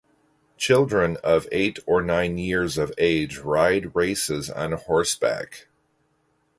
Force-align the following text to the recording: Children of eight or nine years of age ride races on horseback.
Children 0.57 1.17
of 1.23 1.47
eight 1.51 1.77
or 1.85 2.01
nine 2.01 2.39
years 2.39 2.79
of 2.79 2.91
age 2.97 3.37
ride 3.37 3.95
races 3.95 4.49
on 4.49 4.71
horseback. 4.71 5.67